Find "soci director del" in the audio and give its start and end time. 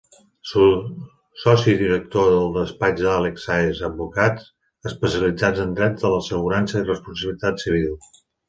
0.51-2.49